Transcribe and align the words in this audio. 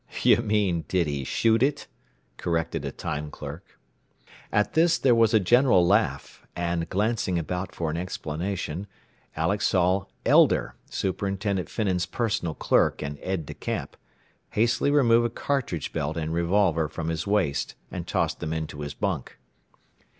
"You 0.23 0.37
mean, 0.37 0.85
'did 0.87 1.05
he 1.05 1.23
shoot 1.23 1.61
it?'" 1.61 1.85
corrected 2.37 2.85
a 2.85 2.91
time 2.91 3.29
clerk. 3.29 3.79
At 4.51 4.73
this 4.73 4.97
there 4.97 5.13
was 5.13 5.31
a 5.31 5.39
general 5.39 5.85
laugh, 5.85 6.43
and 6.55 6.89
glancing 6.89 7.37
about 7.37 7.75
for 7.75 7.91
an 7.91 7.97
explanation, 7.97 8.87
Alex 9.35 9.67
saw 9.67 10.05
Elder, 10.25 10.73
Superintendent 10.89 11.69
Finnan's 11.69 12.07
personal 12.07 12.55
clerk 12.55 13.03
and 13.03 13.19
aide 13.19 13.45
de 13.45 13.53
camp, 13.53 13.95
hastily 14.49 14.89
remove 14.89 15.23
a 15.23 15.29
cartridge 15.29 15.93
belt 15.93 16.17
and 16.17 16.33
revolver 16.33 16.87
from 16.89 17.09
his 17.09 17.27
waist 17.27 17.75
and 17.91 18.07
toss 18.07 18.33
them 18.33 18.51
into 18.53 18.79
his 18.81 18.95
bunk. 18.95 19.37